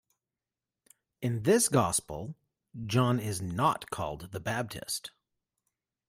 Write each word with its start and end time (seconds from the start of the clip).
In 1.21 1.43
this 1.43 1.69
gospel, 1.69 2.35
John 2.87 3.19
is 3.19 3.39
not 3.39 3.91
called 3.91 4.31
the 4.31 4.39
Baptist. 4.39 5.11